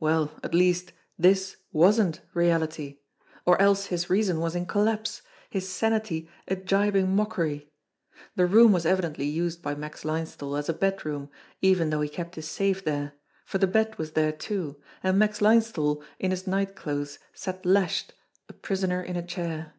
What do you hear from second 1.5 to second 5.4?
wasn't reality or else his reason was in collapse,